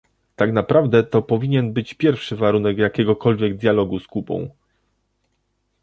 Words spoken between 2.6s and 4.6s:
jakiegokolwiek dialogu z Kubą